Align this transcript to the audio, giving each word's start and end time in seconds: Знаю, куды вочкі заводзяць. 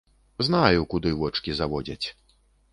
Знаю, 0.47 0.79
куды 0.95 1.13
вочкі 1.21 1.57
заводзяць. 1.61 2.03